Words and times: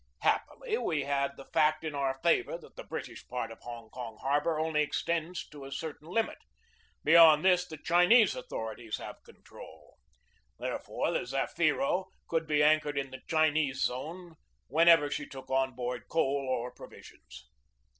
Happily, 0.21 0.79
we 0.79 1.03
had 1.03 1.37
the 1.37 1.45
fact 1.45 1.83
in 1.83 1.93
our 1.93 2.19
favor 2.23 2.57
that 2.57 2.75
the 2.75 2.83
Brit 2.83 3.07
ish 3.07 3.27
part 3.27 3.51
of 3.51 3.59
Hong 3.59 3.91
Kong 3.91 4.17
harbor 4.19 4.59
only 4.59 4.81
extends 4.81 5.47
to 5.49 5.63
a 5.63 5.71
cer 5.71 5.93
tain 5.93 6.09
limit; 6.09 6.39
beyond 7.03 7.45
this 7.45 7.67
the 7.67 7.77
Chinese 7.77 8.35
authorities 8.35 8.97
have 8.97 9.21
control. 9.23 9.99
Therefore 10.57 11.11
the 11.11 11.27
Zafiro 11.27 12.05
could 12.27 12.47
be 12.47 12.63
anchored 12.63 12.97
in 12.97 13.11
the 13.11 13.21
Chinese 13.27 13.83
zone 13.83 14.37
whenever 14.65 15.11
she 15.11 15.27
took 15.27 15.51
on 15.51 15.75
board 15.75 16.07
coal 16.09 16.47
or 16.49 16.71
provisions. 16.71 17.47